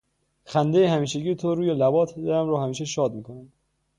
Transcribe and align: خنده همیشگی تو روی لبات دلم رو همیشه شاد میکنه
خنده 0.45 0.89
همیشگی 0.89 1.35
تو 1.35 1.55
روی 1.55 1.73
لبات 1.73 2.15
دلم 2.15 2.47
رو 2.47 2.57
همیشه 2.57 2.85
شاد 2.85 3.13
میکنه 3.13 3.45